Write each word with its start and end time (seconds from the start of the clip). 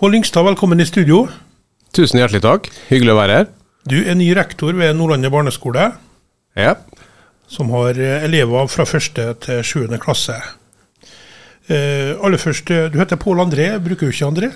Pål 0.00 0.12
Lyngstad, 0.16 0.44
velkommen 0.46 0.80
i 0.80 0.86
studio. 0.88 1.26
Tusen 1.92 2.20
hjertelig 2.22 2.40
takk. 2.44 2.68
Hyggelig 2.88 3.12
å 3.12 3.18
være 3.18 3.34
her. 3.40 3.48
Du 3.90 3.98
er 4.00 4.16
ny 4.16 4.30
rektor 4.36 4.72
ved 4.76 4.96
Nordlandet 4.96 5.32
barneskole, 5.32 5.90
Ja. 6.56 6.74
som 7.48 7.70
har 7.70 7.98
eh, 7.98 8.24
elever 8.24 8.68
fra 8.68 8.84
første 8.86 9.34
til 9.44 9.62
sjuende 9.66 9.98
klasse. 10.00 10.36
Eh, 11.68 12.14
aller 12.22 12.38
først, 12.38 12.70
eh, 12.70 12.88
Du 12.88 12.98
heter 12.98 13.16
Pål 13.16 13.40
André, 13.44 13.78
bruker 13.78 14.06
du 14.06 14.12
ikke 14.12 14.28
André? 14.30 14.52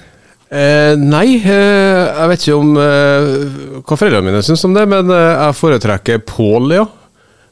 Eh, 0.51 0.95
nei, 0.97 1.37
eh, 1.45 2.07
jeg 2.15 2.29
vet 2.29 2.41
ikke 2.47 2.57
om 2.59 2.77
eh, 2.77 3.81
hva 3.83 3.97
foreldrene 3.99 4.25
mine 4.31 4.43
syns 4.43 4.65
om 4.65 4.75
det, 4.75 4.87
men 4.89 5.09
jeg 5.09 5.55
foretrekker 5.59 6.23
Pål, 6.25 6.73
ja. 6.73 6.87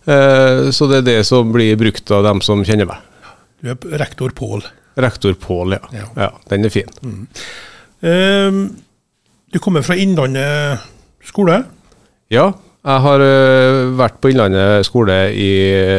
Eh, 0.06 0.70
så 0.72 0.88
det 0.88 1.02
er 1.02 1.08
det 1.10 1.26
som 1.26 1.52
blir 1.52 1.76
brukt 1.76 2.10
av 2.10 2.24
dem 2.24 2.40
som 2.40 2.64
kjenner 2.64 2.86
meg. 2.86 2.98
Du 3.62 3.68
er 3.70 3.98
rektor 3.98 4.30
Pål. 4.30 4.62
Rektor 4.96 5.34
Pål, 5.34 5.72
ja. 5.76 5.84
Ja. 5.92 6.06
ja. 6.16 6.30
Den 6.48 6.64
er 6.64 6.70
fin. 6.70 6.88
Eh, 7.02 7.44
du 8.02 9.58
kommer 9.62 9.84
fra 9.86 9.94
Innlandet 9.94 10.82
skole. 11.22 11.60
Ja, 12.32 12.48
jeg 12.82 13.02
har 13.04 13.22
eh, 13.22 13.92
vært 13.94 14.16
på 14.18 14.32
Innlandet 14.32 14.88
skole 14.88 15.16
i 15.38 15.50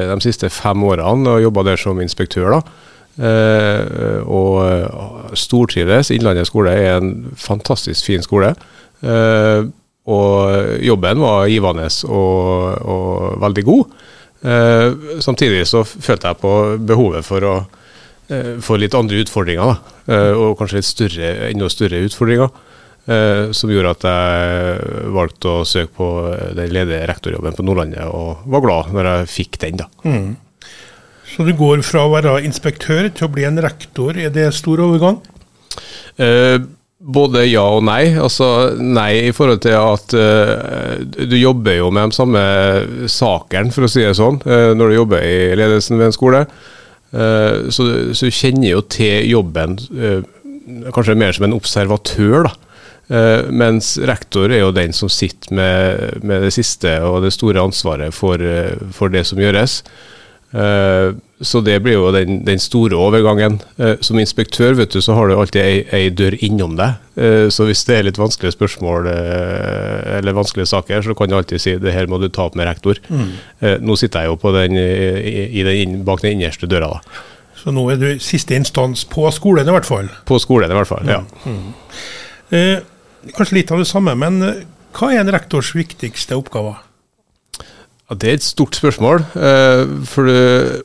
de 0.10 0.18
siste 0.24 0.50
fem 0.52 0.84
årene 0.84 1.38
og 1.38 1.46
jobba 1.46 1.64
der 1.70 1.80
som 1.80 2.02
inspektør. 2.04 2.58
da. 2.58 2.90
Eh, 3.24 4.20
og 4.26 4.58
eh, 4.66 5.36
stortrives. 5.38 6.12
Innlandet 6.12 6.50
skole 6.50 6.74
er 6.76 6.98
en 6.98 7.14
fantastisk 7.40 8.10
fin 8.10 8.26
skole. 8.26 8.52
Eh, 9.00 9.64
og 10.04 10.84
jobben 10.84 11.24
var 11.24 11.48
givende 11.48 11.88
og, 12.12 12.84
og 12.84 13.40
veldig 13.46 13.64
god. 13.64 13.96
Eh, 14.44 15.20
samtidig 15.24 15.64
så 15.70 15.86
følte 15.88 16.34
jeg 16.34 16.42
på 16.42 16.54
behovet 16.84 17.24
for 17.24 17.48
å 17.48 17.56
eh, 18.30 18.54
få 18.64 18.78
litt 18.80 18.96
andre 18.98 19.24
utfordringer, 19.24 19.74
da. 19.74 19.98
Eh, 20.14 20.32
og 20.38 20.56
kanskje 20.60 20.82
litt 20.82 20.90
større, 20.90 21.34
enda 21.50 21.72
større 21.72 22.04
utfordringer. 22.08 22.54
Eh, 23.04 23.50
som 23.52 23.72
gjorde 23.72 23.98
at 23.98 24.06
jeg 24.08 25.10
valgte 25.12 25.52
å 25.52 25.66
søke 25.68 25.92
på 25.98 26.08
den 26.56 26.72
ledige 26.72 27.04
rektorjobben 27.10 27.58
på 27.58 27.66
Nordlandet, 27.68 28.06
og 28.08 28.46
var 28.48 28.64
glad 28.64 28.94
når 28.96 29.10
jeg 29.12 29.34
fikk 29.34 29.60
den. 29.66 29.84
da. 29.84 29.90
Så 31.34 31.44
du 31.48 31.52
går 31.58 31.82
fra 31.82 32.06
å 32.06 32.14
være 32.14 32.38
inspektør 32.46 33.10
til 33.10 33.28
å 33.28 33.34
bli 33.34 33.46
en 33.48 33.60
rektor. 33.64 34.16
Er 34.16 34.32
det 34.34 34.52
stor 34.56 34.84
overgang? 34.86 35.18
Eh, 36.22 36.60
både 37.04 37.48
ja 37.48 37.64
og 37.76 37.84
nei. 37.88 38.14
Altså 38.22 38.48
nei 38.78 39.30
i 39.30 39.34
forhold 39.36 39.64
til 39.66 39.78
at 39.80 40.14
eh, 40.18 41.02
du 41.04 41.36
jobber 41.40 41.80
jo 41.80 41.90
med 41.94 42.12
de 42.14 42.20
samme 42.20 42.44
sakene, 43.12 43.74
for 43.74 43.88
å 43.88 43.92
si 43.92 44.06
det 44.06 44.16
sånn, 44.20 44.40
eh, 44.46 44.72
når 44.78 44.94
du 44.94 45.00
jobber 45.00 45.26
i 45.26 45.58
ledelsen 45.60 46.00
ved 46.00 46.12
en 46.12 46.16
skole. 46.16 46.46
Eh, 47.14 47.70
så, 47.70 47.88
så 48.16 48.30
du 48.30 48.34
kjenner 48.34 48.72
jo 48.72 48.84
til 48.90 49.28
jobben 49.30 49.78
eh, 49.94 50.24
kanskje 50.96 51.18
mer 51.20 51.36
som 51.36 51.46
en 51.48 51.58
observatør, 51.58 52.50
da. 52.50 52.54
Eh, 53.14 53.52
mens 53.52 53.98
rektor 54.08 54.50
er 54.50 54.64
jo 54.64 54.74
den 54.74 54.96
som 54.96 55.12
sitter 55.12 55.54
med, 55.54 56.24
med 56.24 56.48
det 56.48 56.54
siste 56.56 56.96
og 57.06 57.22
det 57.26 57.34
store 57.36 57.62
ansvaret 57.62 58.16
for, 58.16 58.42
for 58.96 59.14
det 59.14 59.26
som 59.30 59.42
gjøres. 59.42 59.82
Eh, 60.54 61.16
så 61.44 61.60
det 61.66 61.80
blir 61.84 61.98
jo 61.98 62.12
den, 62.14 62.44
den 62.46 62.62
store 62.62 62.98
overgangen. 63.00 63.58
Eh, 63.82 63.96
som 64.06 64.20
inspektør 64.22 64.78
vet 64.78 64.94
du, 64.94 65.02
så 65.04 65.16
har 65.18 65.28
du 65.28 65.36
alltid 65.36 65.62
ei, 65.64 65.82
ei 65.96 66.12
dør 66.14 66.38
innom 66.46 66.78
deg. 66.80 67.02
Eh, 67.18 67.48
så 67.54 67.66
hvis 67.68 67.84
det 67.90 67.98
er 67.98 68.08
litt 68.08 68.22
vanskelige 68.22 68.56
spørsmål 68.56 69.10
eller 69.10 70.38
vanskelige 70.38 70.70
saker, 70.72 71.04
så 71.06 71.18
kan 71.18 71.32
du 71.32 71.38
alltid 71.40 71.62
si 71.62 71.76
det 71.82 71.96
her 71.96 72.10
må 72.12 72.22
du 72.22 72.30
ta 72.30 72.48
opp 72.48 72.58
med 72.60 72.70
rektor. 72.70 73.02
Mm. 73.10 73.34
nå 73.84 73.96
sitter 74.00 74.24
jeg 74.24 74.32
jo 74.32 74.40
på 74.40 74.54
den, 74.56 74.78
i, 74.78 75.64
den, 75.66 76.02
bak 76.08 76.24
den 76.24 76.38
innerste 76.38 76.70
døra, 76.70 76.94
da. 76.96 77.24
Så 77.58 77.72
nå 77.72 77.84
er 77.94 78.00
du 78.00 78.08
siste 78.24 78.58
instans 78.60 79.06
på 79.08 79.24
skolen, 79.32 79.68
i 79.70 79.76
hvert 79.76 79.88
fall. 79.88 80.10
På 80.28 80.40
skolen 80.42 80.72
i 80.72 80.78
hvert 80.78 80.90
fall. 80.90 81.08
ja. 81.10 81.22
Eh, 82.54 82.84
kanskje 83.34 83.56
litt 83.62 83.72
av 83.74 83.80
det 83.82 83.88
samme, 83.90 84.14
men 84.20 84.42
hva 84.94 85.08
er 85.10 85.24
en 85.24 85.32
rektors 85.34 85.72
viktigste 85.74 86.38
oppgaver? 86.38 86.84
Ja, 88.10 88.16
Det 88.20 88.30
er 88.30 88.34
et 88.40 88.44
stort 88.46 88.76
spørsmål. 88.76 89.24
eh, 89.36 89.86
For 90.06 90.28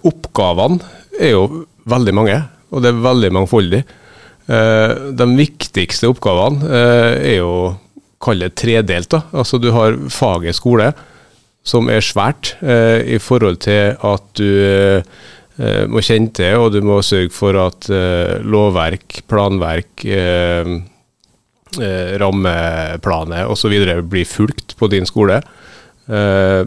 oppgavene 0.06 0.81
er 1.19 1.32
jo 1.34 1.65
veldig 1.88 2.15
mange, 2.15 2.38
og 2.70 2.82
det 2.82 2.93
er 2.93 3.03
veldig 3.04 3.32
mangfoldig. 3.32 3.82
Eh, 4.48 4.94
De 5.19 5.26
viktigste 5.37 6.09
oppgavene 6.09 6.65
eh, 6.69 7.34
er 7.34 7.37
jo 7.41 7.76
kall 8.20 8.38
det 8.38 8.54
tredelt. 8.56 9.15
Altså 9.32 9.59
Du 9.60 9.70
har 9.72 9.97
faget 10.10 10.54
skole, 10.54 10.93
som 11.65 11.88
er 11.91 12.00
svært 12.00 12.54
i 12.62 13.19
forhold 13.20 13.59
til 13.60 13.93
at 14.00 14.22
du 14.34 15.03
må 15.91 16.00
kjenne 16.00 16.32
til, 16.32 16.54
og 16.56 16.72
du 16.72 16.81
må 16.81 17.03
sørge 17.03 17.31
for 17.34 17.53
at 17.60 17.88
lovverk, 18.47 19.20
planverk, 19.28 20.06
rammeplaner 22.22 23.50
osv. 23.53 23.75
blir 24.09 24.25
fulgt 24.26 24.76
på 24.78 24.88
din 24.88 25.06
skole. 25.06 25.43
Eh, 26.09 26.64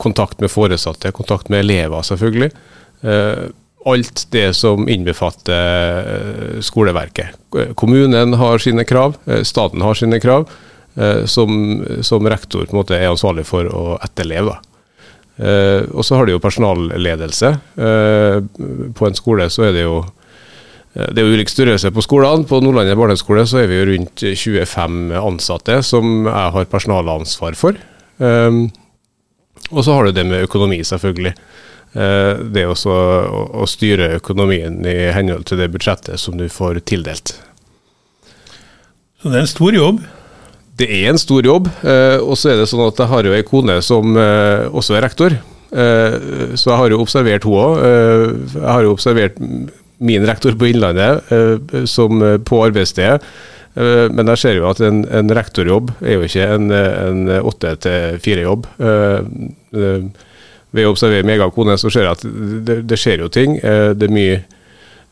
kontakt 0.00 0.40
med 0.40 0.50
foresatte, 0.50 1.12
kontakt 1.12 1.50
med 1.52 1.60
elever, 1.60 2.02
selvfølgelig. 2.02 2.50
Eh, 3.02 3.50
alt 3.86 4.26
det 4.30 4.52
som 4.56 4.88
innbefatter 4.88 5.98
eh, 6.00 6.60
skoleverket. 6.60 7.36
Kommunen 7.74 8.34
har 8.36 8.58
sine 8.58 8.84
krav, 8.84 9.16
eh, 9.26 9.42
staten 9.42 9.80
har 9.80 9.96
sine 9.96 10.20
krav, 10.20 10.48
eh, 10.96 11.24
som, 11.24 11.84
som 12.04 12.28
rektor 12.28 12.66
på 12.66 12.74
en 12.74 12.80
måte 12.82 12.98
er 12.98 13.08
ansvarlig 13.08 13.46
for 13.48 13.68
å 13.72 13.84
etterleve. 14.04 14.58
Eh, 15.40 15.86
og 15.96 16.04
så 16.04 16.18
har 16.18 16.28
de 16.28 16.36
jo 16.36 16.42
personalledelse. 16.42 17.54
Eh, 17.80 18.40
på 18.96 19.08
en 19.08 19.16
skole 19.16 19.48
så 19.52 19.70
er 19.70 19.76
det 19.78 19.86
jo 19.86 20.02
eh, 20.02 21.08
det 21.14 21.22
er 21.22 21.24
jo 21.24 21.38
ulik 21.38 21.52
størrelse 21.52 21.92
på 21.96 22.04
skolene. 22.04 22.44
På 22.50 22.60
Nordlandet 22.60 23.00
barneskole 23.00 23.46
så 23.48 23.62
er 23.62 23.72
vi 23.72 23.80
jo 23.80 23.88
rundt 23.94 24.26
25 24.28 25.16
ansatte 25.22 25.80
som 25.86 26.28
jeg 26.28 26.56
har 26.58 26.68
personalansvar 26.68 27.56
for. 27.56 27.80
Um, 28.20 28.66
og 29.70 29.84
så 29.84 29.94
har 29.94 30.08
du 30.08 30.16
det 30.16 30.24
med 30.26 30.46
økonomi, 30.48 30.80
selvfølgelig. 30.86 31.34
Eh, 31.90 32.38
det 32.54 32.68
også 32.70 32.94
å, 32.94 33.66
styre 33.66 34.12
økonomien 34.20 34.78
i 34.86 35.10
henhold 35.10 35.48
til 35.50 35.58
det 35.58 35.72
budsjettet 35.74 36.22
som 36.22 36.36
du 36.38 36.46
får 36.50 36.78
tildelt. 36.86 37.34
Så 39.20 39.30
det 39.30 39.40
er 39.40 39.44
en 39.44 39.50
stor 39.50 39.74
jobb. 39.74 40.02
Det 40.80 40.86
er 40.86 41.10
en 41.10 41.20
stor 41.20 41.44
jobb, 41.44 41.66
eh, 41.82 42.18
og 42.22 42.38
så 42.38 42.52
er 42.52 42.60
det 42.60 42.68
sånn 42.70 42.86
at 42.86 43.02
jeg 43.02 43.10
har 43.10 43.26
jo 43.26 43.34
ei 43.36 43.42
kone 43.46 43.80
som 43.84 44.14
eh, 44.16 44.68
også 44.70 44.96
er 44.96 45.08
rektor. 45.08 45.40
Så 45.70 46.66
jeg 46.66 46.78
har 46.80 46.90
jo 46.90 46.96
observert 46.98 47.44
henne 47.46 47.58
òg. 47.62 47.76
Jeg 48.56 48.66
har 48.66 48.82
jo 48.82 48.94
observert 48.96 49.36
min 50.02 50.24
rektor 50.26 50.56
på 50.58 50.66
Innlandet 50.66 51.30
som 51.86 52.18
på 52.42 52.58
arbeidsstedet. 52.64 53.22
Eh, 53.76 54.06
men 54.10 54.32
jeg 54.32 54.42
ser 54.42 54.56
jo 54.58 54.66
at 54.70 54.80
en, 54.82 55.04
en 55.06 55.30
rektorjobb 55.36 55.92
er 56.00 56.16
jo 56.18 56.26
ikke 56.26 56.48
en, 56.56 56.70
åtte 57.46 57.76
til 57.86 58.18
fire-jobb. 58.24 58.66
Ved 60.70 60.86
å 60.86 60.92
observere 60.92 61.26
meg 61.26 61.42
og 61.42 61.54
kone, 61.56 61.74
så 61.80 61.90
ser 61.90 62.06
jeg 62.06 62.14
at 62.18 62.24
det, 62.66 62.76
det 62.90 62.98
skjer 63.00 63.24
jo 63.24 63.30
ting. 63.32 63.56
Eh, 63.58 63.90
Det 63.98 64.06
er 64.06 64.14
mye 64.14 64.36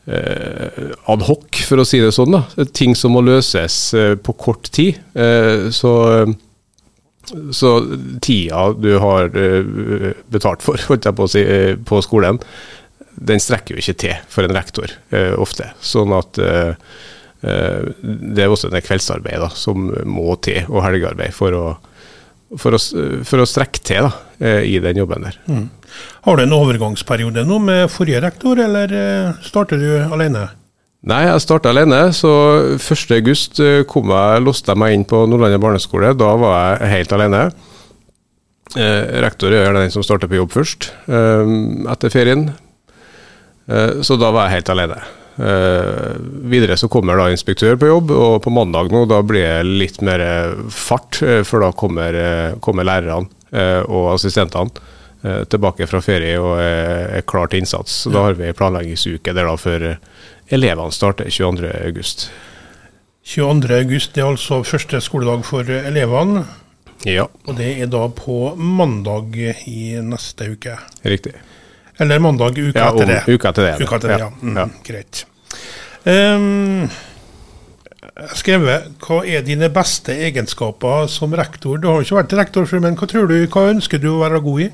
eh, 0.07 0.93
ad 1.11 1.25
hoc, 1.27 1.59
for 1.67 1.81
å 1.83 1.87
si 1.87 1.99
det 1.99 2.13
sånn. 2.15 2.31
da. 2.37 2.65
Ting 2.75 2.95
som 2.95 3.11
må 3.15 3.23
løses 3.27 3.79
eh, 3.97 4.13
på 4.15 4.35
kort 4.39 4.71
tid. 4.75 5.01
Eh, 5.19 5.67
Så, 5.75 5.93
så 7.53 7.73
tida 8.23 8.69
du 8.73 8.93
har 9.03 9.27
eh, 9.37 10.15
betalt 10.31 10.63
for, 10.65 10.79
holdt 10.87 11.05
jeg 11.05 11.17
på 11.19 11.27
å 11.27 11.31
si, 11.35 11.43
eh, 11.43 11.75
på 11.75 11.99
skolen, 12.01 12.39
den 13.19 13.41
strekker 13.43 13.75
jo 13.75 13.83
ikke 13.83 13.97
til 13.99 14.15
for 14.31 14.47
en 14.47 14.55
rektor 14.55 14.87
eh, 15.11 15.35
ofte. 15.35 15.73
Sånn 15.83 16.15
at 16.15 16.39
eh, 16.39 16.71
eh, 16.71 16.73
det 17.41 18.43
er 18.43 18.51
også 18.51 18.67
en 18.67 18.83
kveldsarbeid 18.83 19.39
da, 19.39 19.47
som 19.55 19.89
må 20.03 20.35
til, 20.43 20.65
og 20.67 20.83
helgearbeid, 20.83 21.31
for 21.35 21.55
å, 21.55 21.65
for 22.59 22.75
å, 22.75 22.79
for 23.23 23.43
å 23.43 23.47
strekke 23.47 23.83
til 23.85 24.09
da, 24.09 24.13
eh, 24.43 24.63
i 24.67 24.79
den 24.83 24.99
jobben 24.99 25.23
der. 25.27 25.37
Har 26.27 26.37
du 26.37 26.43
en 26.43 26.55
overgangsperiode 26.57 27.45
nå 27.47 27.59
med 27.63 27.85
forrige 27.93 28.21
rektor, 28.25 28.59
eller 28.59 28.91
eh, 28.91 29.43
starter 29.45 29.79
du 29.79 29.89
alene? 30.11 30.49
Nei, 31.07 31.21
jeg 31.29 31.45
starta 31.45 31.71
alene, 31.71 32.09
så 32.11 32.31
1.8 32.75 33.85
kom 33.87 34.11
jeg, 34.11 34.41
låste 34.43 34.73
jeg 34.73 34.81
meg 34.81 34.97
inn 34.97 35.05
på 35.07 35.23
Nordlandet 35.31 35.61
barneskole. 35.63 36.11
Da 36.19 36.33
var 36.41 36.81
jeg 36.81 36.91
helt 36.91 37.13
alene. 37.15 37.43
Eh, 38.77 39.21
rektor 39.23 39.55
er 39.55 39.71
den 39.73 39.93
som 39.93 40.03
starter 40.05 40.29
på 40.29 40.37
jobb 40.41 40.51
først, 40.53 40.89
eh, 41.07 41.53
etter 41.93 42.11
ferien. 42.13 42.49
Eh, 43.69 44.01
så 44.03 44.19
da 44.19 44.33
var 44.35 44.49
jeg 44.49 44.59
helt 44.59 44.73
alene. 44.75 44.99
Eh, 45.39 46.15
videre 46.51 46.75
så 46.77 46.89
kommer 46.91 47.15
da 47.15 47.29
inspektør 47.31 47.77
på 47.79 47.87
jobb, 47.87 48.11
og 48.11 48.41
på 48.43 48.51
mandag 48.51 48.89
nå 48.91 49.05
da 49.07 49.21
blir 49.23 49.45
det 49.47 49.69
litt 49.79 50.01
mer 50.03 50.19
eh, 50.19 50.55
fart, 50.73 51.21
eh, 51.23 51.43
for 51.47 51.63
da 51.63 51.69
kommer, 51.71 52.17
kommer 52.59 52.83
lærerne 52.87 53.29
og 53.89 54.11
assistentene 54.13 54.69
tilbake 55.49 55.87
fra 55.89 55.99
ferie 56.05 56.35
og 56.37 56.59
er, 56.61 57.23
klar 57.27 57.49
til 57.49 57.63
innsats. 57.63 57.95
Så 58.05 58.11
da 58.13 58.27
har 58.27 58.35
vi 58.37 58.51
planleggingsuke 58.55 59.33
der 59.33 59.47
da 59.49 59.55
før 59.57 59.85
elevene 60.53 60.93
starter 60.93 61.31
22.8. 61.33 62.27
22. 63.25 63.71
august 63.81 64.13
det 64.15 64.21
er 64.21 64.29
altså 64.29 64.61
første 64.63 65.01
skoledag 65.01 65.41
for 65.49 65.65
elevene. 65.65 66.45
Ja, 67.09 67.25
Og 67.47 67.57
det 67.57 67.71
er 67.81 67.89
da 67.89 68.05
på 68.13 68.53
mandag 68.55 69.33
i 69.65 69.97
neste 70.03 70.51
uke. 70.53 70.77
riktig. 71.03 71.33
Eller 71.99 72.19
mandag 72.19 72.55
uka 72.55 72.79
Ja, 72.79 72.91
etter 72.93 73.05
det. 73.07 73.19
uka 73.27 73.49
etter 73.49 73.65
det. 73.65 73.75
Uka 73.83 73.95
etter 73.97 74.07
det, 74.13 74.19
ja. 74.19 74.29
Ja, 74.29 74.65
Mm. 74.65 74.71
Greit. 74.85 75.25
Ehm, 76.07 76.87
skrevet 78.35 78.91
hva 79.03 79.19
er 79.27 79.43
dine 79.43 79.69
beste 79.73 80.15
egenskaper 80.15 81.09
som 81.11 81.33
rektor. 81.35 81.79
Du 81.79 81.89
har 81.89 81.99
jo 81.99 82.07
ikke 82.07 82.19
vært 82.21 82.37
rektor 82.39 82.69
før, 82.69 82.83
men 82.85 82.99
hva 82.99 83.09
du, 83.09 83.35
hva 83.51 83.65
ønsker 83.73 84.01
du 84.01 84.11
å 84.13 84.21
være 84.21 84.43
god 84.45 84.65
i? 84.65 84.69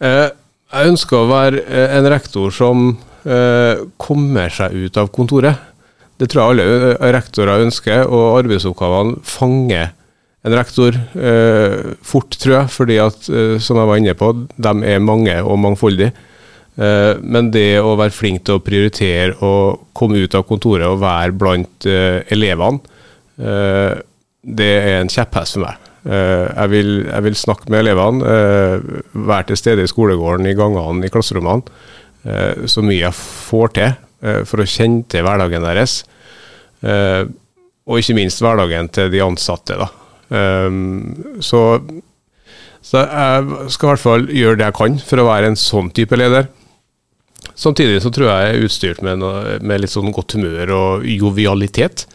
Eh, 0.00 0.28
jeg 0.70 0.92
ønsker 0.94 1.18
å 1.18 1.28
være 1.28 1.64
eh, 1.66 1.96
en 1.98 2.08
rektor 2.12 2.52
som 2.54 2.92
eh, 3.26 3.84
kommer 4.00 4.52
seg 4.54 4.76
ut 4.86 5.00
av 5.00 5.10
kontoret. 5.12 5.68
Det 6.20 6.28
tror 6.30 6.42
jeg 6.42 6.52
alle 6.54 6.92
eh, 6.94 7.08
rektorer 7.16 7.66
ønsker, 7.66 8.06
og 8.08 8.38
arbeidsoppgavene 8.40 9.20
fanger 9.26 9.92
en 10.40 10.56
rektor 10.56 10.96
eh, 10.96 11.92
fort, 12.06 12.32
tror 12.40 12.56
jeg. 12.56 12.72
Fordi 12.72 12.98
at, 13.04 13.28
eh, 13.28 13.56
som 13.60 13.80
jeg 13.80 13.90
var 13.90 14.00
inne 14.00 14.16
på, 14.16 14.32
de 14.56 14.74
er 14.88 15.04
mange 15.04 15.36
og 15.44 15.60
mangfoldige. 15.60 16.14
Eh, 16.80 17.18
men 17.20 17.50
det 17.52 17.80
å 17.82 17.96
være 17.98 18.14
flink 18.14 18.46
til 18.46 18.56
å 18.56 18.64
prioritere 18.64 19.36
og 19.44 19.90
komme 19.96 20.22
ut 20.22 20.36
av 20.36 20.46
kontoret 20.48 20.88
og 20.88 21.02
være 21.02 21.36
blant 21.36 21.88
eh, 21.88 22.22
elevene, 22.32 22.80
eh, 23.36 24.00
det 24.40 24.70
er 24.78 25.00
en 25.02 25.12
kjepphest 25.12 25.58
for 25.58 25.66
meg. 25.66 25.86
Jeg 26.00 26.70
vil, 26.72 26.86
jeg, 27.04 27.22
vil, 27.26 27.34
snakke 27.36 27.68
med 27.68 27.82
elevene, 27.82 28.28
være 29.12 29.50
til 29.50 29.58
stede 29.60 29.84
i 29.84 29.90
skolegården, 29.90 30.46
i 30.48 30.54
gangene, 30.56 31.04
i 31.04 31.10
klasserommene. 31.12 31.60
så 32.64 32.80
mye 32.80 33.02
jeg 33.02 33.12
får 33.20 33.74
til 33.76 34.38
for 34.48 34.62
å 34.64 34.64
kjenne 34.64 35.04
til 35.12 35.26
hverdagen 35.26 35.60
deres. 35.60 35.98
og 36.80 38.00
ikke 38.00 38.16
minst 38.16 38.40
hverdagen 38.40 38.88
til 38.88 39.12
de 39.12 39.20
ansatte. 39.20 39.76
da. 39.76 39.90
Så, 41.44 41.60
så, 42.80 43.04
jeg 43.04 43.68
skal 43.68 43.86
i 43.86 43.92
hvert 43.92 44.06
fall 44.06 44.26
gjøre 44.32 44.56
det 44.56 44.70
jeg 44.70 44.78
kan 44.80 44.98
for 45.04 45.20
å 45.20 45.28
være 45.28 45.52
en 45.52 45.60
sånn 45.68 45.92
type 45.92 46.16
leder. 46.16 46.48
Samtidig 47.60 48.00
så 48.00 48.12
tror 48.14 48.30
jeg 48.30 48.44
jeg 48.46 48.56
er 48.56 48.66
utstyrt 48.66 49.02
med, 49.04 49.20
noe, 49.20 49.58
med 49.60 49.82
litt 49.82 49.92
sånn 49.92 50.12
godt 50.16 50.38
humør 50.38 50.72
og 50.76 51.06
jovialitet. 51.08 52.06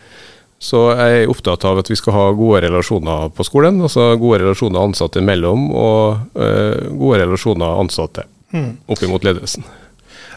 Så 0.62 0.80
jeg 0.95 1.21
er 1.21 1.30
opptatt 1.30 1.65
av 1.68 1.81
at 1.81 1.89
vi 1.92 1.97
skal 2.00 2.15
ha 2.15 2.24
gode 2.33 2.63
relasjoner 2.65 3.30
på 3.36 3.45
skolen. 3.45 3.77
Altså 3.86 4.13
gode 4.18 4.39
relasjoner 4.42 4.81
ansatte 4.81 5.21
imellom, 5.21 5.68
og 5.69 6.39
uh, 6.39 6.88
gode 6.95 7.19
relasjoner 7.21 7.81
ansatte 7.83 8.25
mm. 8.56 8.71
opp 8.89 9.03
mot 9.12 9.27
ledelsen. 9.27 9.68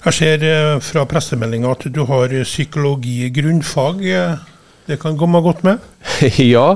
Jeg 0.05 0.17
ser 0.19 0.45
uh, 0.45 0.75
fra 0.85 1.07
pressemeldinga 1.09 1.73
at 1.73 1.87
du 1.95 2.03
har 2.11 2.35
psykologi 2.43 3.31
grunnfag. 3.33 4.05
Det 4.89 4.99
kan 5.01 5.17
komme 5.21 5.41
godt 5.45 5.63
med? 5.65 5.81
ja, 6.55 6.67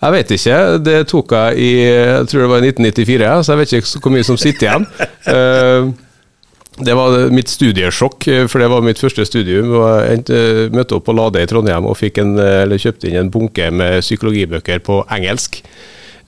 jeg 0.00 0.16
vet 0.16 0.34
ikke. 0.38 0.58
Det 0.82 0.96
tok 1.12 1.36
jeg 1.36 1.62
i 1.62 1.70
jeg 1.84 2.26
tror 2.32 2.46
det 2.46 2.50
var 2.50 2.66
1994, 2.66 3.30
så 3.44 3.54
jeg 3.54 3.62
vet 3.62 3.76
ikke 3.78 4.02
hvor 4.02 4.16
mye 4.16 4.26
som 4.26 4.40
sitter 4.40 4.72
igjen. 4.72 5.94
Eh, 6.76 6.84
det 6.84 6.94
var 6.94 7.30
mitt 7.30 7.48
studiesjokk, 7.48 8.28
for 8.48 8.60
det 8.60 8.68
var 8.68 8.84
mitt 8.84 9.00
første 9.00 9.24
studium. 9.26 9.72
Jeg 10.04 10.24
eh, 10.30 10.66
møtte 10.72 10.96
opp 10.96 11.06
på 11.06 11.14
Lade 11.16 11.42
i 11.42 11.46
Trondheim 11.48 11.86
og 11.86 12.02
en, 12.02 12.36
kjøpte 12.78 13.08
inn 13.08 13.20
en 13.20 13.30
bunke 13.30 13.70
med 13.70 14.00
psykologibøker 14.00 14.82
på 14.84 15.04
engelsk. 15.10 15.62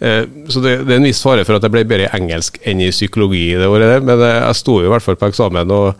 Eh, 0.00 0.24
så 0.48 0.62
det, 0.62 0.84
det, 0.86 0.94
er 0.94 1.00
en 1.00 1.08
viss 1.08 1.22
fare 1.22 1.44
for 1.44 1.58
at 1.58 1.66
jeg 1.66 1.74
ble 1.74 1.84
bedre 1.84 2.08
i 2.08 2.16
engelsk 2.16 2.58
enn 2.64 2.80
i 2.80 2.90
psykologi 2.90 3.52
det 3.58 3.68
året, 3.68 4.02
men 4.02 4.20
jeg 4.20 4.56
sto 4.58 4.80
jo 4.80 4.88
i 4.88 4.92
hvert 4.92 5.04
fall 5.04 5.18
på 5.18 5.28
eksamen. 5.28 5.70
og 5.70 5.94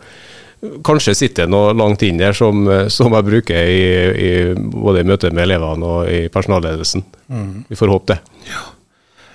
Kanskje 0.83 1.15
sitter 1.15 1.45
det 1.45 1.53
noe 1.53 1.71
langt 1.71 2.01
inn 2.03 2.19
der 2.19 2.35
som, 2.35 2.65
som 2.91 3.13
jeg 3.15 3.27
bruker 3.29 3.69
i, 3.71 3.85
i, 4.11 4.31
både 4.57 5.05
i 5.05 5.07
møte 5.07 5.31
med 5.31 5.45
elevene 5.45 5.87
og 5.87 6.09
i 6.11 6.25
personalledelsen. 6.33 7.05
Mm. 7.31 7.53
Vi 7.69 7.79
får 7.79 7.93
håpe 7.93 8.11
det. 8.11 8.19
Ja. 8.49 8.65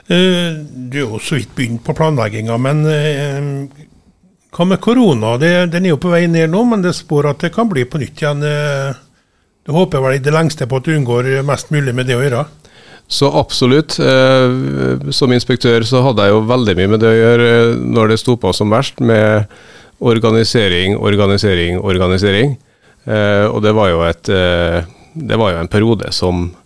Du 0.04 0.98
er 0.98 1.06
jo 1.06 1.16
så 1.24 1.38
vidt 1.38 1.54
begynt 1.56 1.80
på 1.86 1.94
planlegginga, 1.96 2.58
men 2.60 2.82
hva 4.54 4.66
med 4.70 4.80
korona? 4.82 5.34
Det, 5.40 5.52
den 5.74 5.86
er 5.86 5.94
jo 5.94 6.00
på 6.02 6.12
vei 6.12 6.24
ned 6.30 6.52
nå, 6.52 6.62
men 6.70 6.84
det 6.84 6.94
spår 6.96 7.32
at 7.32 7.46
det 7.46 7.52
kan 7.54 7.70
bli 7.70 7.86
på 7.90 8.00
nytt 8.02 8.22
igjen. 8.22 8.42
Uh, 8.42 8.94
du 9.66 9.72
håper 9.74 10.02
vel 10.04 10.18
i 10.18 10.22
det 10.22 10.34
lengste 10.34 10.68
på 10.70 10.78
at 10.78 10.86
du 10.86 10.94
unngår 10.94 11.30
mest 11.46 11.72
mulig 11.74 11.94
med 11.96 12.06
det 12.06 12.18
å 12.18 12.22
gjøre? 12.22 12.44
Så 13.08 13.28
absolutt. 13.36 13.98
Som 15.12 15.32
inspektør 15.36 15.84
så 15.84 16.00
hadde 16.06 16.24
jeg 16.24 16.32
jo 16.32 16.44
veldig 16.48 16.74
mye 16.78 16.90
med 16.94 17.02
det 17.02 17.10
å 17.10 17.18
gjøre 17.18 17.48
når 17.76 18.12
det 18.12 18.16
sto 18.22 18.36
på 18.40 18.52
som 18.56 18.72
verst. 18.72 19.00
med 19.04 19.44
organisering, 20.04 20.96
organisering, 20.96 21.80
organisering. 21.80 22.56
Eh, 23.04 23.46
og 23.48 23.62
det 23.62 23.72
var 23.76 23.90
jo 23.92 24.04
et 24.08 24.28
eh, 24.32 24.84
Det 25.14 25.36
var 25.36 25.52
jo 25.52 25.58
en 25.60 25.68
periode 25.68 26.08
som 26.12 26.46
eh, 26.48 26.63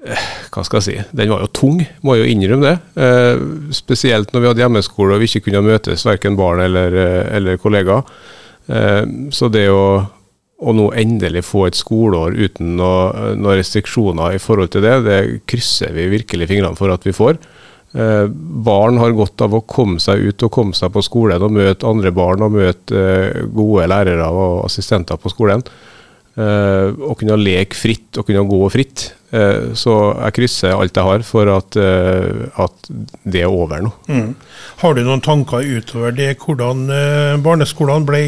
Hva 0.00 0.62
skal 0.64 0.80
jeg 0.80 0.86
si 0.86 1.16
Den 1.16 1.28
var 1.28 1.42
jo 1.44 1.50
tung, 1.52 1.80
må 2.00 2.16
jeg 2.16 2.24
jo 2.24 2.34
innrømme 2.34 2.70
det. 2.70 3.02
Eh, 3.04 3.42
spesielt 3.76 4.32
når 4.32 4.42
vi 4.42 4.48
hadde 4.50 4.64
hjemmeskole 4.64 5.16
og 5.16 5.20
vi 5.20 5.28
ikke 5.28 5.50
kunne 5.50 5.66
møtes, 5.66 6.06
verken 6.08 6.38
barn 6.38 6.62
eller, 6.64 6.96
eh, 6.96 7.36
eller 7.36 7.60
kollegaer. 7.60 8.08
Eh, 8.70 9.02
så 9.34 9.50
det 9.52 9.66
å, 9.68 10.00
å 10.60 10.76
nå 10.76 10.90
endelig 10.96 11.44
få 11.48 11.66
et 11.68 11.78
skoleår 11.78 12.38
uten 12.38 12.76
noen 12.80 13.40
noe 13.40 13.58
restriksjoner 13.60 14.36
i 14.36 14.42
forhold 14.42 14.72
til 14.72 14.86
det, 14.86 14.96
det 15.04 15.20
krysser 15.50 15.92
vi 15.96 16.08
virkelig 16.16 16.48
fingrene 16.48 16.80
for 16.80 16.92
at 16.94 17.04
vi 17.04 17.16
får. 17.16 17.36
Eh, 17.92 18.26
barn 18.64 19.00
har 19.02 19.16
godt 19.18 19.42
av 19.42 19.56
å 19.56 19.64
komme 19.66 20.00
seg 20.02 20.22
ut 20.30 20.44
og 20.46 20.52
komme 20.54 20.76
seg 20.78 20.92
på 20.94 21.02
skolen 21.02 21.42
og 21.42 21.56
møte 21.56 21.88
andre 21.88 22.12
barn 22.14 22.44
og 22.46 22.54
møte 22.54 23.00
gode 23.50 23.88
lærere 23.90 24.28
og 24.30 24.64
assistenter 24.68 25.18
på 25.20 25.32
skolen. 25.32 25.64
Eh, 26.40 27.00
og 27.04 27.18
kunne 27.20 27.36
leke 27.40 27.76
fritt 27.76 28.16
og 28.20 28.28
kunne 28.28 28.46
gå 28.48 28.60
fritt. 28.72 29.10
Så 29.30 29.92
jeg 29.94 30.34
krysser 30.34 30.72
alt 30.74 30.96
jeg 30.98 31.06
har 31.06 31.22
for 31.22 31.46
at, 31.52 31.76
at 31.78 32.88
det 33.22 33.44
er 33.44 33.52
over 33.52 33.84
nå. 33.84 33.92
Mm. 34.10 34.32
Har 34.80 34.96
du 34.96 35.04
noen 35.06 35.22
tanker 35.22 35.62
utover 35.62 36.16
det, 36.16 36.32
hvordan 36.42 36.80
barneskolene 37.38 38.08
ble 38.08 38.22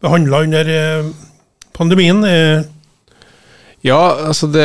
behandla 0.00 0.40
under 0.46 0.70
pandemien? 1.76 2.24
Ja, 3.84 4.00
altså 4.30 4.48
det 4.48 4.64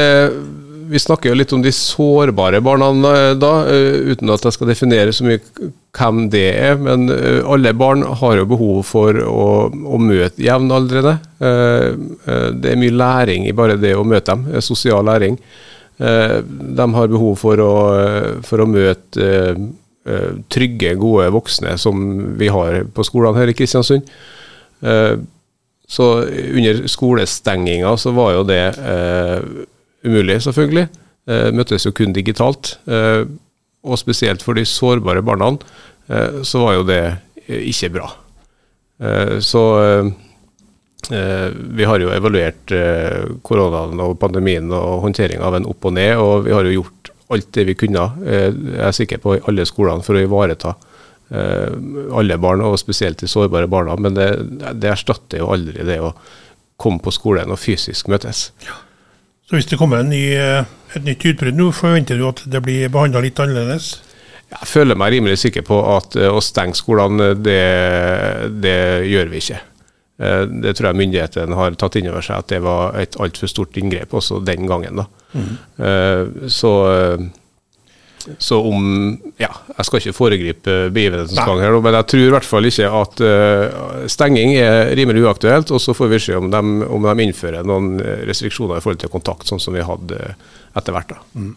vi 0.89 0.99
snakker 0.99 1.29
jo 1.29 1.37
litt 1.37 1.53
om 1.53 1.61
de 1.61 1.71
sårbare 1.75 2.61
barna 2.65 2.89
eh, 3.13 3.31
da, 3.37 3.51
eh, 3.69 4.11
uten 4.13 4.31
at 4.33 4.45
jeg 4.45 4.55
skal 4.55 4.71
definere 4.71 5.13
så 5.13 5.25
mye 5.27 5.39
hvem 5.95 6.21
det 6.33 6.45
er. 6.49 6.77
Men 6.81 7.09
eh, 7.13 7.39
alle 7.45 7.73
barn 7.77 8.03
har 8.21 8.39
jo 8.39 8.47
behov 8.49 8.81
for 8.89 9.19
å, 9.21 9.47
å 9.69 9.99
møte 10.01 10.43
jevnaldrende. 10.43 11.17
Det 11.39 12.71
er 12.71 12.79
mye 12.79 12.95
læring 12.95 13.45
i 13.47 13.55
bare 13.55 13.77
det 13.79 13.93
å 13.95 14.05
møte 14.07 14.33
dem, 14.33 14.61
sosial 14.65 15.05
læring. 15.07 15.37
De 15.99 16.85
har 16.95 17.11
behov 17.11 17.37
for 17.39 17.61
å, 17.63 17.73
for 18.43 18.63
å 18.63 18.67
møte 18.67 19.29
trygge, 20.51 20.93
gode 20.99 21.29
voksne 21.35 21.77
som 21.79 22.03
vi 22.39 22.51
har 22.51 22.81
på 22.91 23.05
skolene 23.07 23.39
her 23.39 23.51
i 23.51 23.55
Kristiansund. 23.55 24.07
Så 25.89 26.07
under 26.27 26.83
skolestenginga 26.91 27.95
så 27.99 28.13
var 28.15 28.35
jo 28.35 28.47
det 28.47 28.63
umulig, 30.05 30.39
selvfølgelig. 30.45 30.87
Eh, 31.29 31.49
møttes 31.53 31.85
jo 31.85 31.93
kun 31.95 32.13
digitalt. 32.15 32.77
Eh, 32.89 33.23
og 33.85 33.99
spesielt 34.01 34.43
for 34.43 34.57
de 34.57 34.65
sårbare 34.67 35.23
barna, 35.25 35.53
eh, 36.09 36.41
så 36.43 36.63
var 36.65 36.79
jo 36.79 36.87
det 36.87 37.03
ikke 37.49 37.93
bra. 37.95 38.09
Så 39.41 39.61
vi 41.09 41.85
har 41.87 42.01
jo 42.03 42.11
evaluert 42.13 42.73
koronaen 43.41 44.01
og 44.03 44.19
pandemien 44.19 44.67
og 44.75 44.99
håndteringa 45.05 45.47
av 45.47 45.55
en 45.57 45.65
opp 45.71 45.87
og 45.87 45.95
ned, 45.95 46.19
og 46.19 46.43
vi 46.45 46.53
har 46.53 46.67
jo 46.67 46.75
gjort 46.75 47.09
alt 47.33 47.47
det 47.55 47.65
vi 47.71 47.77
kunne, 47.79 48.03
jeg 48.21 48.83
er 48.85 48.93
sikker 48.93 49.23
på, 49.23 49.37
i 49.37 49.41
alle 49.49 49.65
skolene 49.65 50.05
for 50.05 50.19
å 50.19 50.21
ivareta 50.21 50.75
alle 51.31 52.37
barn, 52.37 52.61
og 52.61 52.77
spesielt 52.77 53.23
de 53.23 53.31
sårbare 53.31 53.71
barna. 53.71 53.95
Men 53.95 54.19
det, 54.19 54.29
det 54.83 54.91
erstatter 54.91 55.41
jo 55.41 55.49
aldri 55.55 55.87
det 55.87 55.97
å 56.03 56.13
komme 56.77 57.01
på 57.01 57.15
skolen 57.15 57.55
og 57.55 57.63
fysisk 57.63 58.11
møtes. 58.11 58.51
Ja. 58.67 58.77
Så 59.49 59.57
hvis 59.57 59.65
det 59.65 59.79
kommer 59.81 60.03
ny, 60.05 60.21
eh, 60.37 60.67
et 60.93 61.05
nytt 61.07 61.25
utbrudd 61.25 61.57
nå, 61.57 61.71
forventer 61.73 62.19
du 62.19 62.27
at 62.29 62.43
det 62.45 62.61
blir 62.61 62.91
behandla 62.93 63.23
litt 63.25 63.39
annerledes? 63.41 63.95
Jeg 64.49 64.69
føler 64.69 64.97
meg 64.97 65.15
rimelig 65.15 65.39
sikker 65.41 65.65
på 65.65 65.79
at 65.95 66.13
eh, 66.21 66.29
å 66.29 66.41
stenge 66.45 66.77
skolene, 66.77 67.31
det, 67.33 67.63
det 68.61 68.77
gjør 69.09 69.31
vi 69.33 69.41
ikke. 69.41 69.57
Eh, 70.21 70.43
det 70.65 70.75
tror 70.77 70.91
jeg 70.91 70.99
myndighetene 71.01 71.57
har 71.57 71.79
tatt 71.81 71.97
inn 71.97 72.11
over 72.11 72.27
seg 72.27 72.43
at 72.43 72.53
det 72.53 72.61
var 72.61 72.93
et 73.01 73.17
altfor 73.17 73.49
stort 73.49 73.79
inngrep 73.81 74.13
også 74.21 74.37
den 74.45 74.69
gangen. 74.69 75.01
da. 75.01 75.09
Mm. 75.33 76.49
Så 76.49 76.69
så 78.37 78.59
om 78.67 78.85
Ja, 79.39 79.49
jeg 79.77 79.87
skal 79.87 80.01
ikke 80.01 80.15
foregripe 80.17 80.75
begivenhetens 80.93 81.39
gang 81.39 81.61
her, 81.63 81.77
men 81.81 81.97
jeg 81.97 82.07
tror 82.11 82.23
i 82.25 82.33
hvert 82.33 82.47
fall 82.47 82.69
ikke 82.69 82.89
at 82.99 83.21
uh, 83.23 84.05
stenging 84.11 84.55
er 84.59 84.93
rimelig 84.99 85.23
uaktuelt. 85.25 85.71
Og 85.71 85.81
så 85.81 85.95
får 85.97 86.11
vi 86.13 86.21
se 86.27 86.37
om 86.37 86.49
de, 86.51 86.63
om 86.87 87.07
de 87.07 87.25
innfører 87.25 87.67
noen 87.67 87.97
restriksjoner 88.27 88.79
i 88.79 88.85
forhold 88.85 89.01
til 89.03 89.13
kontakt, 89.13 89.47
sånn 89.49 89.61
som 89.63 89.77
vi 89.77 89.85
hadde 89.85 90.33
etter 90.77 90.93
hvert. 90.93 91.13
da. 91.15 91.21
Mm. 91.39 91.53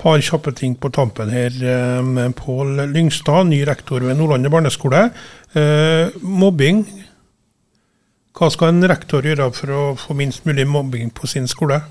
Par 0.00 0.22
kjappe 0.24 0.54
ting 0.56 0.76
på 0.80 0.90
tampen 0.94 1.32
her. 1.34 1.58
med 2.06 2.36
Pål 2.38 2.86
Lyngstad, 2.94 3.50
ny 3.50 3.64
rektor 3.68 4.06
ved 4.06 4.18
Nordlandet 4.18 4.54
barneskole. 4.54 5.08
Uh, 5.54 6.14
mobbing. 6.22 6.84
Hva 8.34 8.48
skal 8.50 8.72
en 8.72 8.86
rektor 8.90 9.22
gjøre 9.22 9.52
for 9.54 9.70
å 9.70 9.82
få 9.98 10.16
minst 10.18 10.46
mulig 10.48 10.66
mobbing 10.66 11.12
på 11.14 11.28
sin 11.30 11.46
skole? 11.50 11.82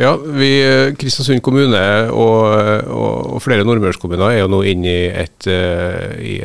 Ja, 0.00 0.14
vi, 0.16 0.48
Kristiansund 0.96 1.42
kommune 1.44 1.80
og, 2.08 2.44
og, 2.88 3.34
og 3.34 3.42
flere 3.44 3.66
nordmørskommuner 3.68 4.30
er 4.30 4.38
jo 4.40 4.48
nå 4.48 4.62
inne 4.70 4.88
i 4.88 5.02
et, 5.12 5.48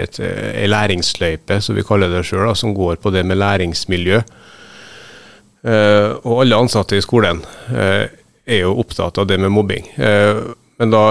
et 0.04 0.20
uh, 0.20 0.66
læringsløype, 0.68 1.62
som 1.64 1.78
vi 1.78 1.86
kaller 1.88 2.12
det 2.12 2.26
sjøl, 2.28 2.50
som 2.60 2.76
går 2.76 3.00
på 3.00 3.14
det 3.16 3.24
med 3.24 3.40
læringsmiljø. 3.40 4.20
og 5.66 6.42
alle 6.44 6.58
ansatte 6.62 6.98
i 6.98 7.02
skolen 7.02 7.40
er 7.72 8.60
jo 8.60 8.76
opptatt 8.78 9.18
av 9.18 9.26
det 9.26 9.40
med 9.42 9.50
mobbing. 9.50 9.88
Men 10.78 10.92
da 10.92 11.02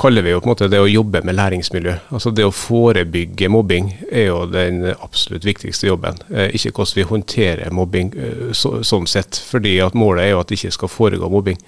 kaller 0.00 0.24
vi 0.26 0.32
jo 0.32 0.40
på 0.42 0.48
en 0.48 0.50
måte 0.50 0.66
det 0.72 0.80
å 0.82 0.88
jobbe 0.90 1.20
med 1.22 1.36
læringsmiljø. 1.38 1.92
Altså 2.10 2.32
Det 2.34 2.46
å 2.48 2.54
forebygge 2.54 3.50
mobbing 3.52 3.92
er 4.10 4.26
jo 4.26 4.40
den 4.50 4.82
absolutt 4.90 5.46
viktigste 5.46 5.86
jobben. 5.86 6.18
Ikke 6.50 6.72
hvordan 6.74 6.98
vi 6.98 7.08
håndterer 7.12 7.70
mobbing 7.70 8.10
så, 8.50 8.80
sånn 8.82 9.06
sett. 9.06 9.38
fordi 9.38 9.76
at 9.84 9.94
målet 9.94 10.24
er 10.24 10.32
jo 10.32 10.40
at 10.42 10.50
det 10.50 10.58
ikke 10.58 10.74
skal 10.80 10.90
foregå 10.90 11.30
mobbing. 11.30 11.62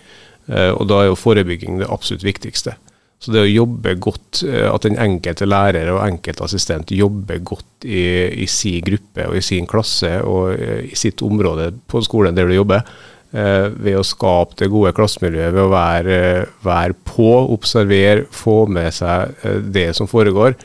Og 0.50 0.82
da 0.90 1.04
er 1.04 1.12
jo 1.12 1.20
forebygging 1.22 1.78
det 1.84 1.90
absolutt 1.90 2.26
viktigste. 2.26 2.74
Så 3.22 3.30
det 3.30 3.44
å 3.44 3.50
jobbe 3.50 3.94
godt, 4.02 4.42
eh, 4.42 4.66
at 4.66 4.82
den 4.82 4.98
enkelte 4.98 5.46
lærer 5.46 5.92
og 5.92 6.02
enkelte 6.02 6.42
assistent 6.42 6.90
jobber 6.90 7.38
godt 7.46 7.86
i, 7.86 8.02
i 8.42 8.48
sin 8.50 8.82
gruppe 8.82 9.28
og 9.28 9.36
i 9.38 9.44
sin 9.46 9.68
klasse 9.70 10.16
og 10.26 10.56
eh, 10.56 10.88
i 10.90 10.98
sitt 10.98 11.22
område 11.22 11.70
på 11.86 12.02
skolen 12.02 12.34
der 12.34 12.50
du 12.50 12.56
jobber, 12.56 12.82
eh, 12.82 13.11
ved 13.32 13.96
å 13.96 14.04
skape 14.04 14.58
det 14.60 14.68
gode 14.72 14.92
klassemiljøet, 14.96 15.54
ved 15.54 15.62
å 15.64 15.72
være, 15.72 16.16
være 16.64 16.96
på, 17.08 17.30
observere, 17.54 18.26
få 18.28 18.66
med 18.68 18.92
seg 18.92 19.32
det 19.72 19.88
som 19.96 20.08
foregår, 20.10 20.56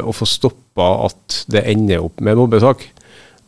og 0.00 0.14
få 0.16 0.28
stoppa 0.28 0.86
at 1.06 1.42
det 1.52 1.66
ender 1.68 2.06
opp 2.06 2.22
med 2.24 2.40
mobbesak. 2.40 2.86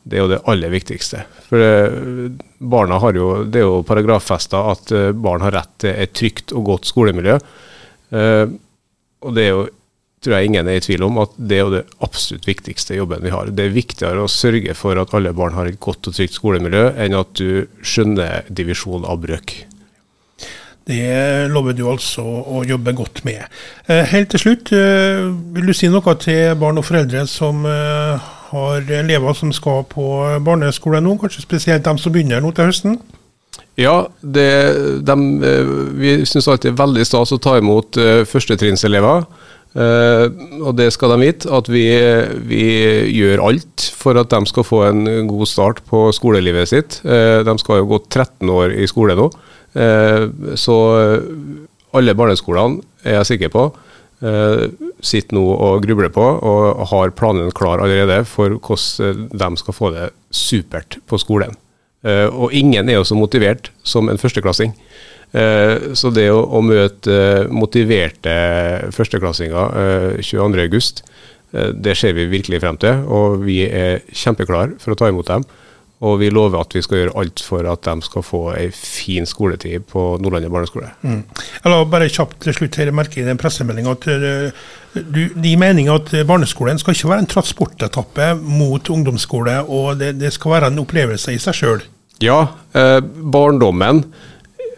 Det 0.05 0.19
er 0.19 0.25
jo 0.25 0.31
det 0.35 0.43
aller 0.51 0.73
viktigste. 0.73 1.23
For 1.47 2.33
barna 2.59 2.99
har 3.01 3.17
jo, 3.17 3.45
Det 3.45 3.61
er 3.63 3.69
jo 3.69 3.85
paragraffesta 3.89 4.63
at 4.73 4.93
barn 5.17 5.45
har 5.45 5.57
rett 5.57 5.75
til 5.85 5.97
et 5.97 6.13
trygt 6.13 6.53
og 6.53 6.67
godt 6.73 6.91
skolemiljø. 6.93 7.39
Og 9.23 9.37
det 9.37 9.45
er 9.47 9.53
jo, 9.53 9.67
tror 10.23 10.37
jeg 10.37 10.51
ingen 10.51 10.71
er 10.71 10.79
i 10.79 10.85
tvil 10.85 11.03
om, 11.07 11.19
at 11.25 11.35
det 11.37 11.59
er 11.59 11.65
jo 11.65 11.75
det 11.75 11.83
absolutt 12.07 12.47
viktigste 12.47 12.97
jobben 12.97 13.25
vi 13.25 13.35
har. 13.35 13.51
Det 13.51 13.67
er 13.67 13.75
viktigere 13.75 14.23
å 14.23 14.31
sørge 14.31 14.77
for 14.79 15.01
at 15.03 15.15
alle 15.19 15.35
barn 15.37 15.57
har 15.59 15.69
et 15.69 15.81
godt 15.83 16.09
og 16.09 16.17
trygt 16.17 16.39
skolemiljø, 16.39 16.87
enn 17.03 17.19
at 17.19 17.35
du 17.39 17.67
skjønner 17.83 18.47
divisjon 18.49 19.07
av 19.09 19.23
brøk. 19.25 19.57
Det 20.85 21.47
lover 21.53 21.77
du 21.79 21.85
altså 21.87 22.23
å 22.23 22.65
jobbe 22.67 22.95
godt 22.99 23.23
med. 23.27 23.45
Eh, 23.87 24.03
helt 24.11 24.33
til 24.35 24.43
slutt, 24.43 24.73
eh, 24.75 25.23
vil 25.55 25.71
du 25.71 25.75
si 25.77 25.91
noe 25.91 26.15
til 26.19 26.57
barn 26.59 26.81
og 26.81 26.87
foreldre 26.89 27.27
som 27.31 27.63
har 28.53 28.91
elever 28.99 29.35
som 29.35 29.53
skal 29.55 29.85
på 29.89 30.05
barneskole 30.45 31.01
nå, 31.01 31.17
kanskje 31.21 31.47
spesielt 31.47 31.85
dem 31.87 31.99
som 31.99 32.13
begynner 32.13 32.43
nå 32.43 32.51
til 32.53 32.69
høsten? 32.69 32.99
Ja, 33.79 34.09
det, 34.21 34.51
de, 35.07 35.17
eh, 35.47 35.71
vi 35.97 36.17
syns 36.27 36.49
alltid 36.49 36.73
det 36.73 36.75
er 36.75 36.83
veldig 36.83 37.07
stas 37.07 37.33
å 37.33 37.41
ta 37.41 37.57
imot 37.59 37.97
førstetrinnselever. 38.29 39.25
Uh, 39.73 40.29
og 40.61 40.75
det 40.77 40.91
skal 40.93 41.15
de 41.15 41.23
vite, 41.23 41.49
at 41.49 41.69
vi, 41.73 41.87
vi, 42.45 42.65
gjør 43.09 43.41
alt 43.49 43.87
for 43.97 44.19
at 44.21 44.29
de 44.33 44.49
skal 44.51 44.67
få 44.69 44.83
en 44.91 45.07
god 45.31 45.49
start 45.49 45.81
på 45.89 46.05
skolelivet 46.13 46.69
sitt. 46.69 46.99
Uh, 47.07 47.41
de 47.47 47.55
skal 47.61 47.81
jo 47.81 47.89
gå 47.95 48.03
13 48.05 48.53
år 48.53 48.77
i 48.77 48.89
skole 48.91 49.17
nå. 49.17 49.31
Uh, 49.73 50.29
så 50.61 50.77
alle 51.97 52.17
barneskolene 52.17 52.85
er 53.05 53.21
jeg 53.21 53.35
sikker 53.35 53.53
på 53.53 53.71
sitter 55.03 55.35
nå 55.35 55.41
og 55.51 55.81
grubler 55.83 56.13
på 56.15 56.23
og 56.23 56.85
har 56.93 57.11
planen 57.19 57.49
klar 57.59 57.81
allerede 57.83 58.21
for 58.31 58.55
hvordan 58.55 59.33
de 59.35 59.49
skal 59.59 59.75
få 59.75 59.91
det 59.91 60.05
supert 60.31 61.01
på 61.11 61.19
skolen. 61.19 61.57
Og 62.07 62.55
ingen 62.55 62.87
er 62.87 63.01
jo 63.01 63.09
så 63.09 63.19
motivert 63.19 63.73
som 63.83 64.07
en 64.07 64.23
førsteklassing. 64.23 64.77
Uh, 65.33 65.95
så 65.97 66.13
det 66.13 66.29
å, 66.29 66.43
å 66.45 66.61
møte 66.65 67.49
motiverte 67.53 68.33
førsteklassinger 68.93 69.73
uh, 69.73 70.21
22.8, 70.21 71.03
uh, 71.57 71.71
det 71.73 71.97
ser 71.97 72.17
vi 72.19 72.29
virkelig 72.33 72.61
frem 72.61 72.79
til. 72.81 73.05
Og 73.09 73.41
vi 73.47 73.63
er 73.67 74.05
kjempeklare 74.13 74.77
for 74.83 74.93
å 74.93 74.99
ta 75.01 75.09
imot 75.13 75.33
dem. 75.33 75.47
Og 76.03 76.17
vi 76.19 76.33
lover 76.35 76.59
at 76.59 76.75
vi 76.75 76.83
skal 76.83 76.99
gjøre 76.99 77.15
alt 77.21 77.41
for 77.47 77.67
at 77.71 77.87
de 77.87 78.03
skal 78.03 78.25
få 78.27 78.41
ei 78.57 78.67
fin 78.75 79.23
skoletid 79.29 79.85
på 79.87 80.17
Nordlandet 80.19 80.51
barneskole. 80.51 80.89
Mm. 81.07 81.21
Jeg 81.31 81.71
la 81.71 81.79
bare 81.87 82.11
kjapt 82.11 82.41
til 82.43 82.57
slutt 82.57 82.79
her 82.81 82.91
merke 82.91 83.21
i 83.23 83.27
den 83.29 83.39
pressemeldinga 83.39 83.95
at 83.95 84.09
du, 84.93 85.21
de 85.31 85.53
mener 85.57 85.93
at 85.95 86.11
barneskolen 86.27 86.83
skal 86.83 86.99
ikke 86.99 87.13
være 87.13 87.23
en 87.23 87.31
transportetappe 87.31 88.33
mot 88.43 88.91
ungdomsskole, 88.93 89.61
og 89.63 90.03
det, 90.03 90.17
det 90.19 90.35
skal 90.35 90.57
være 90.57 90.73
en 90.73 90.83
opplevelse 90.83 91.37
i 91.37 91.41
seg 91.41 91.61
sjøl. 91.61 91.87
Ja, 92.23 92.43
eh, 92.75 92.99
barndommen 93.03 94.05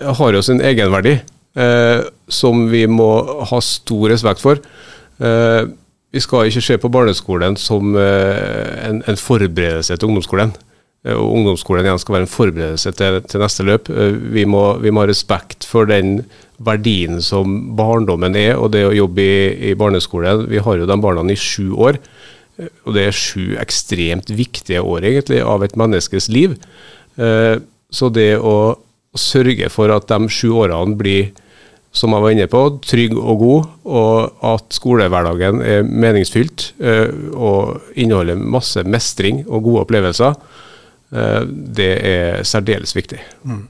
har 0.05 0.37
jo 0.37 0.43
sin 0.45 0.61
egenverdi, 0.65 1.19
eh, 1.57 2.05
som 2.29 2.67
vi 2.71 2.85
må 2.91 3.11
ha 3.51 3.61
stor 3.65 4.11
respekt 4.13 4.43
for. 4.45 4.61
Eh, 5.23 5.65
vi 6.15 6.23
skal 6.23 6.47
ikke 6.47 6.63
se 6.63 6.77
på 6.79 6.91
barneskolen 6.95 7.57
som 7.59 7.97
eh, 7.99 8.87
en, 8.87 9.03
en, 9.03 9.19
forberedelse 9.19 9.97
til 9.99 10.13
ungdomsskolen. 10.13 10.53
Eh, 11.03 11.15
og 11.15 11.33
ungdomsskolen 11.41 11.87
igjen 11.87 11.99
skal 12.03 12.19
være 12.19 12.27
en 12.29 12.31
forberedelse 12.31 12.93
til, 12.95 13.19
til 13.31 13.43
neste 13.43 13.67
løp. 13.67 13.91
Eh, 13.91 14.15
vi 14.37 14.45
må, 14.47 14.63
vi, 14.83 14.93
må, 14.95 15.03
ha 15.03 15.11
respekt 15.11 15.67
for 15.67 15.91
den 15.91 16.21
verdien 16.63 17.19
som 17.25 17.75
barndommen 17.75 18.39
er, 18.39 18.55
og 18.55 18.71
det 18.77 18.85
å 18.87 18.95
jobbe 18.95 19.27
i, 19.27 19.73
i 19.73 19.75
barneskolen. 19.79 20.47
Vi 20.53 20.63
har 20.63 20.79
jo 20.79 20.87
de 20.87 21.01
barna 21.03 21.27
i 21.35 21.39
sju 21.41 21.75
år, 21.75 21.99
og 22.87 22.95
det 22.95 23.09
er 23.09 23.19
sju 23.19 23.57
ekstremt 23.59 24.31
viktige 24.31 24.85
år 24.87 25.09
egentlig 25.09 25.41
av 25.43 25.65
et 25.67 25.75
menneskes 25.75 26.29
liv. 26.31 26.55
Så 27.91 28.11
det 28.15 28.37
å 28.39 28.55
sørge 29.19 29.71
for 29.73 29.93
at 29.95 30.09
de 30.11 30.29
sju 30.33 30.51
årene 30.65 30.99
blir 30.99 31.33
som 31.95 32.11
jeg 32.11 32.25
var 32.25 32.35
inne 32.35 32.47
på, 32.51 32.61
trygg 32.83 33.15
og 33.15 33.37
god, 33.39 33.67
og 33.87 34.47
at 34.51 34.75
skolehverdagen 34.75 35.61
er 35.63 35.87
meningsfylt 35.87 36.73
eh, 36.83 37.07
og 37.39 37.95
inneholder 37.95 38.41
masse 38.41 38.83
mestring 38.83 39.45
og 39.47 39.63
gode 39.69 39.85
opplevelser, 39.85 40.35
eh, 41.15 41.41
det 41.79 41.93
er 42.11 42.43
særdeles 42.43 42.97
viktig. 42.99 43.21
Mm. 43.47 43.63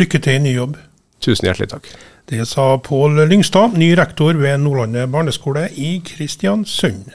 Lykke 0.00 0.22
til 0.24 0.38
i 0.38 0.44
ny 0.46 0.54
jobb. 0.56 0.80
Tusen 1.20 1.50
hjertelig 1.50 1.68
takk. 1.74 1.92
Det 2.32 2.46
sa 2.48 2.78
Pål 2.80 3.20
Lyngstad, 3.28 3.76
ny 3.76 3.90
rektor 4.00 4.32
ved 4.40 4.56
Nordlandet 4.62 5.12
barneskole 5.12 5.66
i 5.76 5.98
Kristiansund. 6.04 7.12